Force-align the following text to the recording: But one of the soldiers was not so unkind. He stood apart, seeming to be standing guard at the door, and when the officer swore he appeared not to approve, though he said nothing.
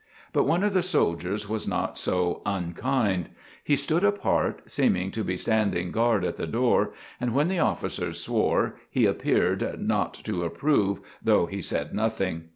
But 0.33 0.45
one 0.45 0.63
of 0.63 0.73
the 0.73 0.81
soldiers 0.81 1.47
was 1.47 1.67
not 1.67 1.95
so 1.95 2.41
unkind. 2.43 3.29
He 3.63 3.75
stood 3.75 4.03
apart, 4.03 4.63
seeming 4.65 5.11
to 5.11 5.23
be 5.23 5.37
standing 5.37 5.91
guard 5.91 6.25
at 6.25 6.37
the 6.37 6.47
door, 6.47 6.91
and 7.19 7.35
when 7.35 7.49
the 7.49 7.59
officer 7.59 8.11
swore 8.11 8.79
he 8.89 9.05
appeared 9.05 9.79
not 9.79 10.15
to 10.23 10.43
approve, 10.43 11.01
though 11.21 11.45
he 11.45 11.61
said 11.61 11.93
nothing. 11.93 12.45